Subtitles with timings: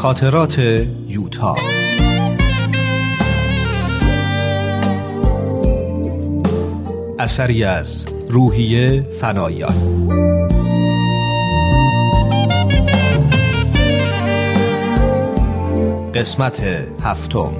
[0.00, 0.58] خاطرات
[1.08, 1.56] یوتا.
[7.18, 9.74] اثری از روحیه فنایان.
[16.14, 16.60] قسمت
[17.02, 17.52] هفتم.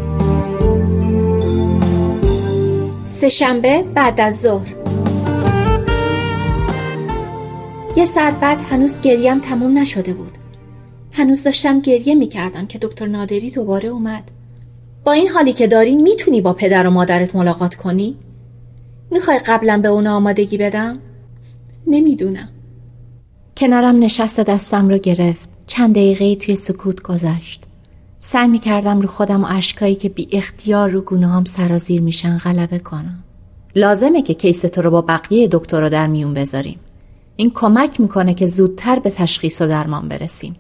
[3.09, 4.75] سهشنبه بعد از ظهر.
[7.97, 10.40] یه ساعت بعد هنوز گریم تموم نشده بود.
[11.21, 14.31] هنوز داشتم گریه می‌کردم که دکتر نادری دوباره اومد.
[15.05, 18.17] با این حالی که داری می‌تونی با پدر و مادرت ملاقات کنی؟
[19.11, 20.99] می‌خوای قبلا به اونا آمادگی بدم؟
[21.87, 22.49] نمی‌دونم.
[23.57, 25.49] کنارم نشست دستم رو گرفت.
[25.67, 27.65] چند دقیقه توی سکوت گذشت.
[28.21, 32.79] سعی می‌کردم رو خودم و اشکایی که بی اختیار رو گونه هم سرازیر میشن غلبه
[32.79, 33.25] کنم.
[33.75, 36.79] لازمه که کیس تو رو با بقیه دکتر رو در میون بذاریم.
[37.37, 40.57] این کمک می‌کنه که زودتر به تشخیص و درمان برسیم.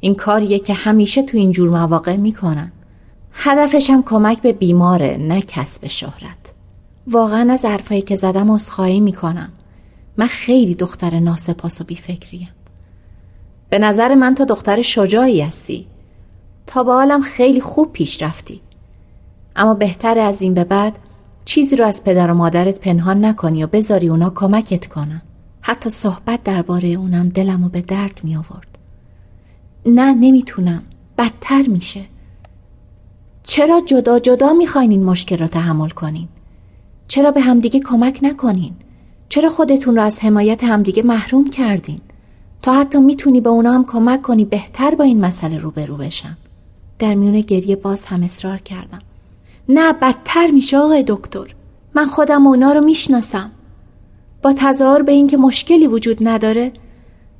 [0.00, 2.72] این کاریه که همیشه تو این جور مواقع می‌کنن.
[3.32, 6.52] هدفشم کمک به بیماره نه کسب شهرت.
[7.06, 9.52] واقعا از حرفایی که زدم عذرخواهی می‌کنم.
[10.16, 12.48] من خیلی دختر ناسپاس و بیفکریم.
[13.70, 15.86] به نظر من تو دختر شجاعی هستی.
[16.66, 18.60] تا به حالم خیلی خوب پیش رفتی.
[19.56, 20.98] اما بهتر از این به بعد
[21.44, 25.22] چیزی رو از پدر و مادرت پنهان نکنی و بذاری اونا کمکت کنن.
[25.60, 28.75] حتی صحبت درباره اونم دلمو به درد می آورد
[29.86, 30.82] نه نمی‌تونم.
[31.18, 32.04] بدتر میشه.
[33.42, 36.28] چرا جدا جدا می‌خواین این مشکل را تحمل کنین؟
[37.08, 38.72] چرا به همدیگه کمک نکنین؟
[39.28, 42.00] چرا خودتون رو از حمایت همدیگه محروم کردین؟
[42.62, 46.36] تا حتی می‌تونی به اونا هم کمک کنی بهتر با این مسئله روبرو بشن.
[46.98, 49.02] در میون گریه باز هم اصرار کردم.
[49.68, 51.54] نه بدتر میشه آقای دکتر.
[51.94, 53.50] من خودم اونا رو می‌شناسم.
[54.42, 56.72] با تظاهر به اینکه مشکلی وجود نداره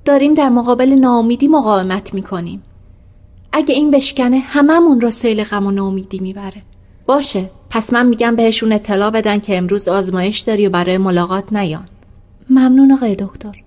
[0.06, 2.62] داریم در مقابل ناامیدی مقاومت می‌کنیم.
[3.52, 6.62] اگه این بشکنه هممون رو سیل غم و ناامیدی می‌بره.
[7.06, 11.88] باشه پس من میگم بهشون اطلاع بدن که امروز آزمایش داری و برای ملاقات نیان.
[12.50, 13.62] ممنون آقای دکتر.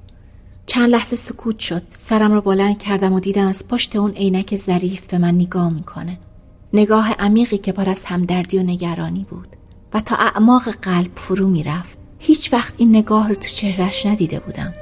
[0.65, 1.81] چند لحظه سکوت شد.
[1.91, 6.17] سرم رو بلند کردم و دیدم از پشت اون عینک ظریف به من نگاه می‌کنه.
[6.73, 9.47] نگاه عمیقی که پر از همدردی و نگرانی بود
[9.93, 11.97] و تا اعماق قلب فرو می‌رفت.
[12.19, 14.73] هیچ وقت این نگاه رو تو چهرش ندیده بودم.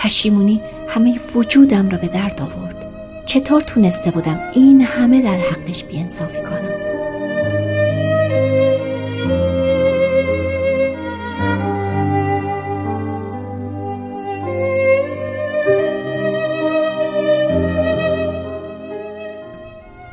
[0.00, 2.86] پشیمونی همه وجودم را به درد آورد.
[3.26, 6.70] چطور تونسته بودم این همه در حقش بیانصافی کنم؟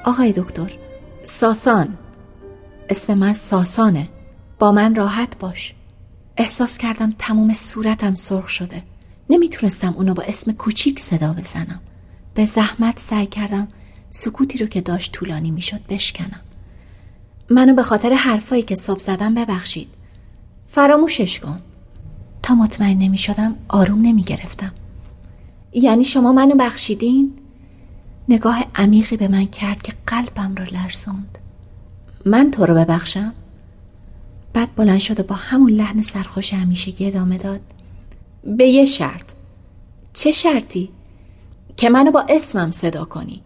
[0.03, 0.71] آقای دکتر
[1.23, 1.97] ساسان.
[2.89, 4.09] اسم من ساسانه.
[4.59, 5.73] با من راحت باش.
[6.37, 8.83] احساس کردم تمام صورتم سرخ شده.
[9.29, 11.79] نمی‌تونستم اونو با اسم کوچیک صدا بزنم.
[12.33, 13.67] به زحمت سعی کردم
[14.09, 16.41] سکوتی رو که داشت طولانی می‌شد بشکنم.
[17.49, 19.87] منو به خاطر حرفایی که صبح زدم ببخشید.
[20.67, 21.61] فراموشش کن.
[22.43, 24.71] تا مطمئن نمی شدم آروم نمی گرفتم
[25.73, 27.33] یعنی شما منو بخشیدین؟
[28.29, 31.37] نگاه عمیقی به من کرد که قلبم را لرزوند.
[32.25, 33.33] من تو رو ببخشم؟
[34.53, 37.61] بعد بلند شد و با همون لحن سرخوش همیشگی ادامه داد.
[38.47, 39.25] به یه شرط.
[40.13, 40.89] چه شرطی؟
[41.77, 43.41] که منو با اسمم صدا کنی.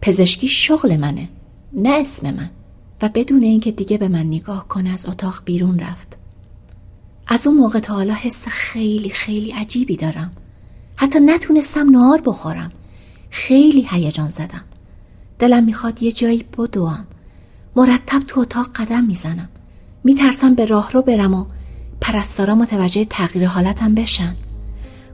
[0.00, 1.28] پزشکی شغل منه
[1.72, 2.50] نه اسم من.
[3.02, 6.16] و بدون اینکه دیگه به من نگاه کنه از اتاق بیرون رفت.
[7.26, 10.30] از اون موقع تا حالا حس خیلی خیلی عجیبی دارم.
[10.96, 12.72] حتی نتونستم نهار بخورم.
[13.30, 14.64] خیلی هیجان زدم.
[15.38, 17.06] دلم می‌خواد یه جایی بدوم
[17.76, 19.48] مرتب تو اتاق قدم می‌زنم.
[20.04, 21.46] میترسم به راه رو برم و
[22.00, 24.36] پرستارا متوجه تغییر حالتم بشن.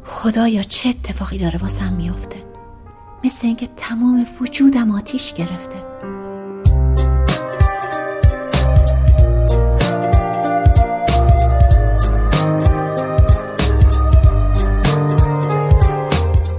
[0.05, 2.37] خدایا چه اتفاقی داره واسم میافته
[3.25, 5.77] مثل اینکه تمام وجودم آتیش گرفته.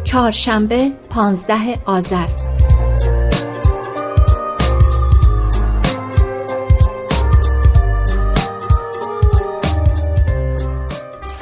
[0.03, 2.52] چهارشنبه پانزده آذر.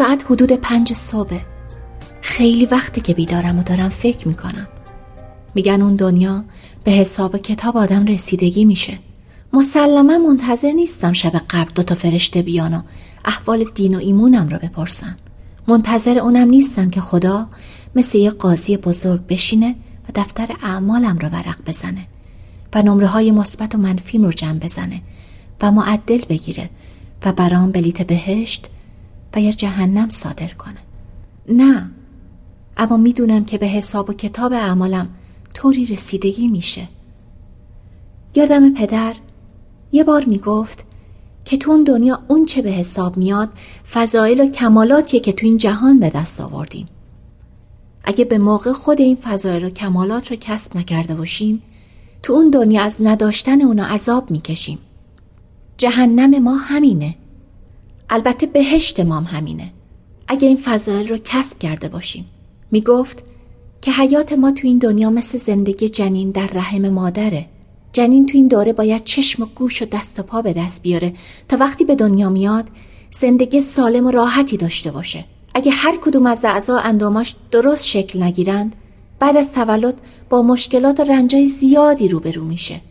[0.01, 1.39] ساعت حدود پنج صبح.
[2.21, 4.67] خیلی وقتی که بیدارم و دارم فکر می‌کنم.
[5.55, 6.43] میگن اون دنیا
[6.83, 8.97] به حساب کتاب آدم رسیدگی میشه.
[9.53, 12.81] مسلما منتظر نیستم شب قبل دوتا فرشته بیان و
[13.25, 15.17] احوال دین و ایمونم را بپرسن.
[15.67, 17.47] منتظر اونم نیستم که خدا
[17.95, 19.75] مثل یه قاضی بزرگ بشینه
[20.09, 22.07] و دفتر اعمالم را ورق بزنه
[22.73, 25.01] و نمره های مثبت و منفیم رو جمع بزنه
[25.61, 26.69] و معدل بگیره
[27.25, 28.69] و برام بلیت بهشت
[29.35, 30.79] و یا جهنم صادر کنه.
[31.49, 31.91] نه.
[32.77, 35.09] اما می‌دونم که به حساب و کتاب اعمالم
[35.53, 36.87] طوری رسیدگی میشه.
[38.35, 39.13] یادم پدر
[39.91, 40.85] یه بار می‌گفت
[41.45, 43.49] که تو اون دنیا اون چه به حساب میاد
[43.93, 46.87] فضایل و کمالاتیه که تو این جهان به دست آوردیم.
[48.03, 51.61] اگه به موقع خود این فضایل و کمالات رو کسب نکرده باشیم
[52.23, 54.77] تو اون دنیا از نداشتن اونا عذاب می‌کشیم.
[55.77, 57.15] جهنم ما همینه.
[58.11, 59.71] البته بهشت ما همینه.
[60.27, 62.25] اگه این فضایل رو کسب کرده باشیم.
[62.71, 63.23] می‌گفت
[63.81, 67.45] که حیات ما تو این دنیا مثل زندگی جنین در رحم مادره.
[67.93, 71.13] جنین تو این دوره باید چشم و گوش و دست و پا به دست بیاره
[71.47, 72.67] تا وقتی به دنیا میاد
[73.11, 75.25] زندگی سالم و راحتی داشته باشه.
[75.53, 78.75] اگه هر کدوم از اعضا انداماش درست شکل نگیرند
[79.19, 82.81] بعد از تولد با مشکلات و رنجای زیادی روبرو میشه.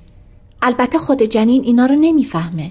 [0.63, 2.71] البته خود جنین اینا رو نمی‌فهمه.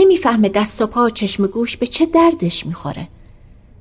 [0.00, 3.08] نمی‌فهمه دست و پا و چشم گوش به چه دردش می‌خوره.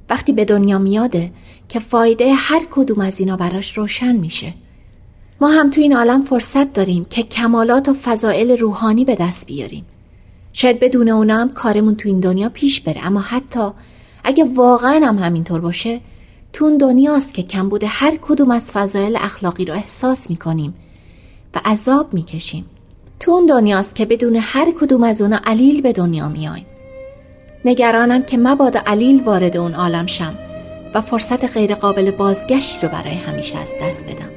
[0.10, 1.32] وقتی به دنیا میاده
[1.70, 4.54] که فایده هر کدوم از اینا براش روشن میشه.
[5.42, 9.86] ما هم تو این عالم فرصت داریم که کمالات و فضائل روحانی به دست بیاریم.
[10.54, 13.70] شاید بدون اونا هم کارمون تو این دنیا پیش بره اما حتی
[14.24, 16.02] اگه واقعا هم همینطور باشه
[16.54, 20.74] تو اون دنیاست که کم بوده هر کدوم از فضایل اخلاقی رو احساس می‌کنیم
[21.56, 22.66] و عذاب می‌کشیم.
[23.20, 26.66] تو اون دنیاست که بدون هر کدوم از اونا علیل به دنیا میایم
[27.66, 30.36] نگرانم که مبادا علیل وارد اون عالم شم
[30.94, 34.30] و فرصت غیرقابل بازگشت رو برای همیشه از دست بدم.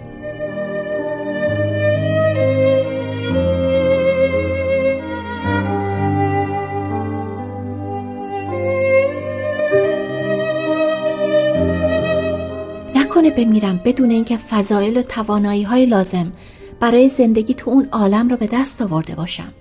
[12.95, 16.33] نکنه بمیرم بدون اینکه فضایل و توانایی های لازم
[16.83, 19.53] برای زندگی تو اون عالم رو به دست آورده باشم.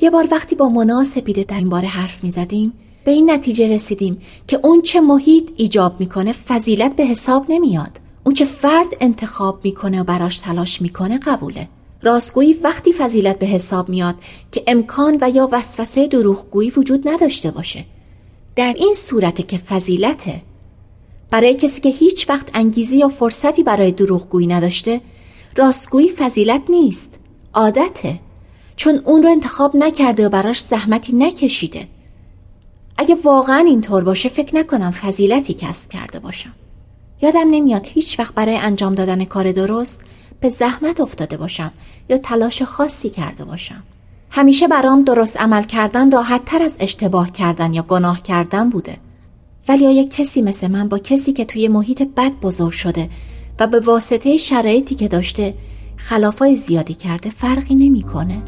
[0.00, 2.72] یه بار وقتی با منا سپیده در این باره حرف می زدیم
[3.04, 8.00] به این نتیجه رسیدیم که اون چه محیط ایجاب می‌کنه فضیلت به حساب نمیاد.
[8.24, 11.68] اون چه فرد انتخاب می‌کنه و براش تلاش می‌کنه قبوله.
[12.02, 14.14] راستگویی وقتی فضیلت به حساب میاد
[14.52, 17.84] که امکان و یا وسوسه دروغگویی وجود نداشته باشه.
[18.56, 20.42] در این صورت که فضیلته
[21.30, 25.00] برای کسی که هیچ وقت انگیزه یا فرصتی برای دروغگویی نداشته
[25.56, 27.18] راستگویی فضیلت نیست.
[27.54, 28.20] عادته.
[28.76, 31.88] چون اون رو انتخاب نکرده و براش زحمتی نکشیده.
[32.98, 36.52] اگه واقعا اینطور باشه فکر نکنم فضیلتی کسب کرده باشم.
[37.22, 40.02] یادم نمیاد هیچ وقت برای انجام دادن کار درست
[40.40, 41.72] به زحمت افتاده باشم
[42.08, 43.82] یا تلاش خاصی کرده باشم.
[44.30, 48.96] همیشه برام درست عمل کردن راحت تر از اشتباه کردن یا گناه کردن بوده.
[49.68, 53.08] ولی آیا کسی مثل من با کسی که توی محیط بد بزرگ شده
[53.60, 55.54] و به واسطه شرایطی که داشته
[55.96, 58.42] خلافای زیادی کرده فرقی نمی‌کنه؟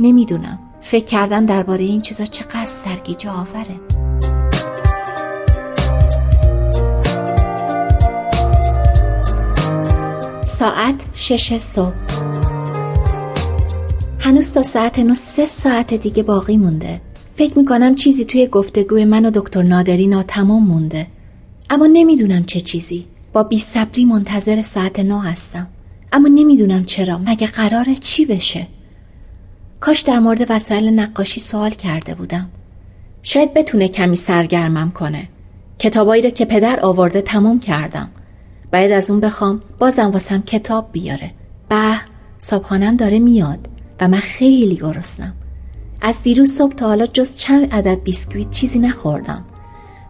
[0.00, 0.58] نمی‌دونم.
[0.80, 3.80] فکر کردن درباره این چیزا چقدر سرگیجه آوره.
[10.44, 11.94] ساعت شش صبح.
[14.20, 17.00] هنوز تا ساعت نو سه ساعت دیگه باقی مونده.
[17.36, 21.06] فکر می‌کنم چیزی توی گفتگوی من و دکتر نادری ناتمام مونده.
[21.70, 23.11] اما نمی‌دونم چه چیزی.
[23.32, 25.66] با بی صبری منتظر ساعت نو هستم.
[26.12, 27.18] اما نمی‌دونم چرا.
[27.18, 28.66] مگه قراره چی بشه؟
[29.80, 32.50] کاش در مورد وسایل نقاشی سوال کرده بودم.
[33.22, 35.28] شاید بتونه کمی سرگرمم کنه.
[35.78, 38.10] کتابایی رو که پدر آورده تموم کردم.
[38.72, 41.30] باید از اون بخوام بازم واسم کتاب بیاره.
[41.68, 41.94] به
[42.38, 43.68] صبحانم داره میاد
[44.00, 45.32] و من خیلی گرسنم.
[46.00, 49.44] از دیروز صبح تا حالا جز چند عدد بیسکویت چیزی نخوردم.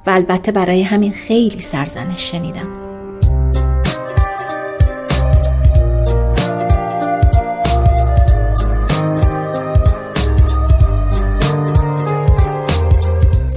[0.06, 2.81] و البته برای همین خیلی سرزنش شنیدم.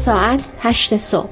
[0.05, 1.29] ساعت هشت صبح.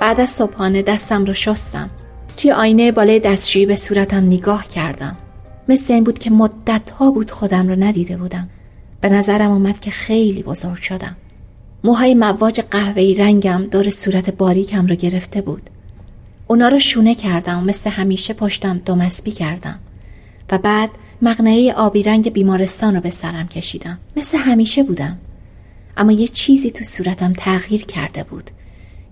[0.00, 1.90] بعد از صبحانه دستم رو شستم.
[2.36, 5.16] توی آینه بالای دستشویی به صورتم نگاه کردم.
[5.68, 8.48] مثل این بود که مدت ها بود خودم رو ندیده بودم.
[9.00, 11.16] به نظرم اومد که خیلی بزرگ شدم.
[11.84, 15.70] موهای مواج قهوه‌ای رنگم دور صورت باریکم رو گرفته بود.
[16.52, 19.78] اونا رو شونه کردم و مثل همیشه پشتم دومسبی کردم.
[20.50, 20.90] و بعد
[21.22, 23.98] مغنعه آبی رنگ بیمارستان رو به سرم کشیدم.
[24.16, 25.18] مثل همیشه بودم.
[25.96, 28.50] اما یه چیزی تو صورتم تغییر کرده بود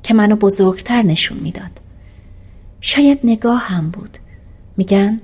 [0.03, 1.71] که منو بزرگتر نشون می‌داد.
[2.81, 4.19] شاید نگاه هم بود.
[4.77, 5.21] میگن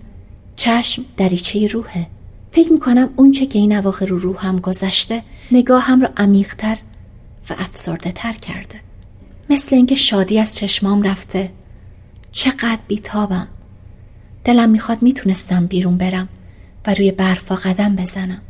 [0.57, 2.07] چشم دریچه روحه
[2.53, 6.79] فکر می‌کنم اونچه که این اواخر رو روحم گذشته نگاهم رو عمیقتر
[7.51, 8.81] و افسرده تر کرده.
[9.51, 11.51] مثل اینکه شادی از چشمام رفته.
[12.37, 13.49] چقدر بیتابم.
[14.45, 16.29] دلم می‌خواد می‌تونستم بیرون برم
[16.87, 18.41] و روی برفا قدم بزنم.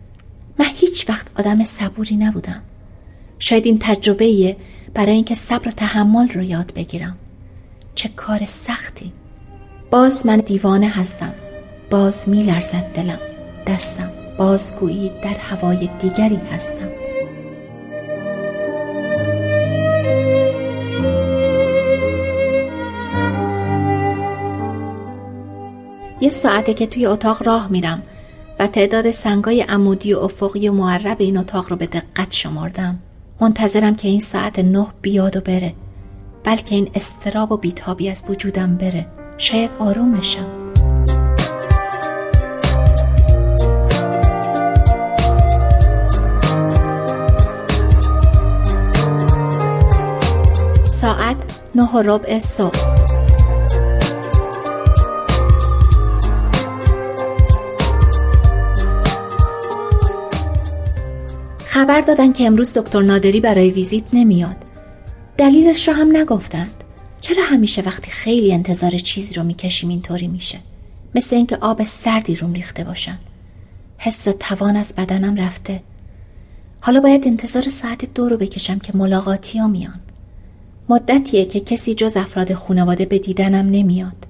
[0.58, 2.62] من هیچ وقت آدم صبوری نبودم.
[3.38, 4.56] شاید این تجربه
[4.94, 7.16] برای اینکه صبر و تحمل رو یاد بگیرم.
[7.94, 9.12] چه کار سختی.
[9.90, 11.32] باز من دیوانه هستم.
[11.90, 13.18] باز می لرزد دلم.
[13.66, 16.88] دستم باز گویی در هوای دیگری هستم.
[26.20, 28.02] یه ساعته که توی اتاق راه میرم
[28.58, 32.98] و تعداد سنگای عمودی و افقی و معرب این اتاق رو به دقت شمردم.
[33.40, 35.74] منتظرم که این ساعت نه بیاد و بره
[36.44, 39.06] بلکه این استراب و بیتابی از وجودم بره.
[39.38, 40.46] شاید آروم بشم.
[50.84, 51.36] ساعت
[51.74, 53.25] نه و ربع صبح.
[61.86, 64.56] خبر دادن که امروز دکتر نادری برای ویزیت نمیاد.
[65.38, 66.84] دلیلش را هم نگفتند.
[67.20, 70.58] چرا همیشه وقتی خیلی انتظار چیزی رو می‌کشیم اینطوری میشه؟
[71.14, 73.18] مثل اینکه آب سردی روم ریخته باشن.
[73.98, 75.82] حس توان از بدنم رفته.
[76.80, 80.00] حالا باید انتظار ساعت دو رو بکشم که ملاقاتی ها میان.
[80.88, 84.26] مدتیه که کسی جز افراد خانواده به دیدنم نمیاد.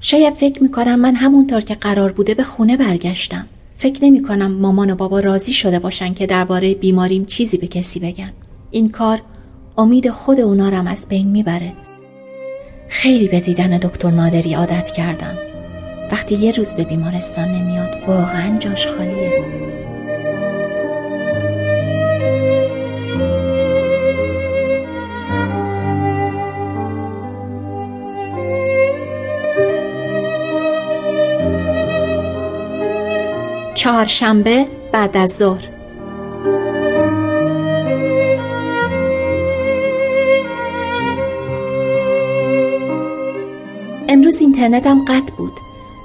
[0.00, 3.46] شاید فکر می‌کنم من همونطور که قرار بوده به خونه برگشتم.
[3.76, 8.00] فکر نمی کنم مامان و بابا راضی شده باشن که درباره بیماریم چیزی به کسی
[8.00, 8.32] بگن.
[8.70, 9.22] این کار
[9.78, 11.72] امید خود اونا رم از بین می‌بره.
[12.88, 15.38] خیلی به دیدن دکتر نادری عادت کردم.
[16.12, 19.44] وقتی یه روز به بیمارستان نمیاد واقعا جاش خالیه.
[33.86, 35.68] چهارشنبه بعد از ظهر.
[44.08, 45.52] امروز اینترنتم قطع بود.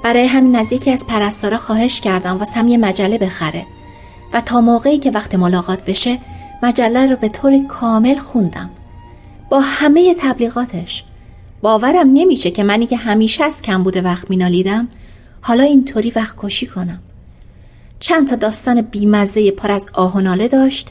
[0.04, 3.66] برای همین از یکی از پرستارا خواهش کردم واسه یه مجله بخره.
[4.32, 6.18] و تا موقعی که وقت ملاقات بشه
[6.62, 8.70] مجله رو به طور کامل خوندم.
[9.50, 11.04] با همه تبلیغاتش.
[11.62, 14.88] باورم نمیشه که منی که همیشه از کم بوده وقت مینالیدم
[15.40, 17.00] حالا اینطوری وقت کشی کنم.
[18.02, 20.90] چند تا داستان بیمزه پر از آه و ناله داشت.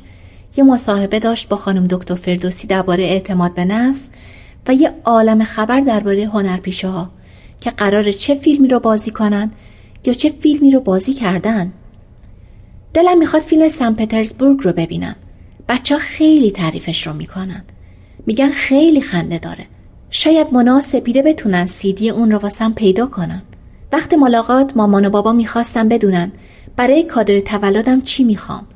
[0.57, 4.09] یه مصاحبه داشت با خانم دکتر فردوسی درباره اعتماد به نفس
[4.67, 7.11] و یه عالم خبر درباره هنرپیشه ها
[7.59, 9.51] که قرار چه فیلمی رو بازی کنن
[10.05, 11.71] یا چه فیلمی رو بازی کردن.
[12.93, 15.15] دلم می‌خواد فیلم سن پترزبورگ رو ببینم.
[15.69, 17.63] بچه ها خیلی تعریفش رو می‌کنن.
[18.25, 19.65] میگن خیلی خنده داره.
[20.09, 23.41] شاید مناسبیده بتونن سیدی اون رو واسم پیدا کنن.
[23.91, 26.31] وقت ملاقات مامان و بابا می‌خواستم بدونن.
[26.75, 28.67] برای کادوی تولدم چی می‌خوام؟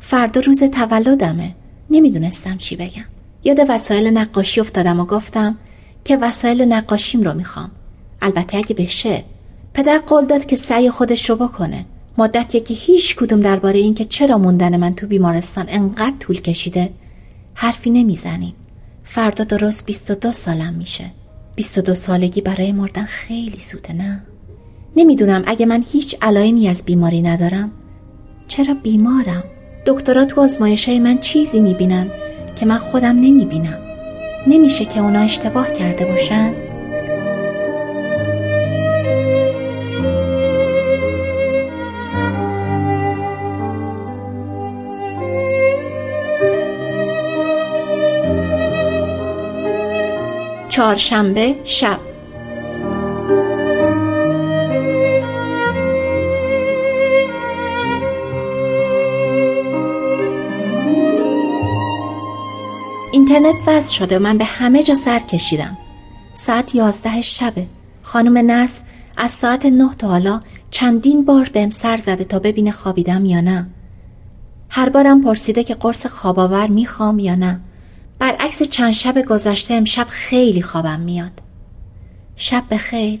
[0.00, 1.54] فردا روز تولدمه.
[1.90, 3.04] نمی‌دونستم چی بگم.
[3.44, 5.58] یاد وسایل نقاشی افتادم و گفتم
[6.04, 7.70] که وسایل نقاشیم رو می‌خوام.
[8.22, 9.24] البته اگه بشه.
[9.74, 11.84] پدر قول داد که سعی خودش رو بکنه.
[12.18, 16.90] مدتیه که هیچ کدوم درباره اینکه چرا موندن من تو بیمارستان انقدر طول کشیده
[17.54, 18.54] حرفی نمی‌زنیم.
[19.04, 21.04] فردا درست 22 سالم میشه.
[21.56, 24.22] 22 سالگی برای مردن خیلی سوده نه؟
[24.96, 27.70] نمی‌دونم اگه من هیچ علائمی از بیماری ندارم.
[28.48, 29.44] چرا بیمارم؟
[29.86, 32.10] دکترها تو آزمایش های من چیزی می‌بینن
[32.56, 33.78] که من خودم نمی‌بینم.
[34.46, 36.52] نمیشه که اونا اشتباه کرده باشن؟
[50.68, 51.98] چهارشنبه شب.
[63.16, 65.78] اینترنت وضع شده و من به همه جا سر کشیدم.
[66.34, 67.66] ساعت یازده شبه.
[68.02, 68.82] خانم نصر
[69.16, 73.66] از ساعت نه تا حالا چندین بار بهم سر زده تا ببینه خوابیدم یا نه.
[74.70, 77.60] هر بارم پرسیده که قرص خواباور می‌خوام یا نه.
[78.18, 81.42] برعکس چند شب گذشته امشب خیلی خوابم میاد.
[82.36, 83.20] شب به خیر